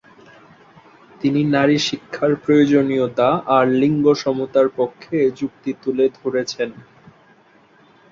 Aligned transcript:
তিনি 1.21 1.41
নারীশিক্ষার 1.51 2.31
প্রয়োজনীয়তা 2.35 3.27
আর 3.55 3.65
লিঙ্গসমতার 3.73 4.67
পক্ষে 4.77 5.17
যুক্তি 5.39 5.71
তুলে 5.81 6.05
ধরেছেন। 6.17 6.69